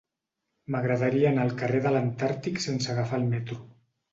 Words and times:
M'agradaria 0.75 1.27
anar 1.33 1.45
al 1.49 1.53
carrer 1.61 1.81
de 1.85 1.91
l'Antàrtic 1.97 2.59
sense 2.67 2.93
agafar 2.95 3.21
el 3.25 3.29
metro. 3.37 3.63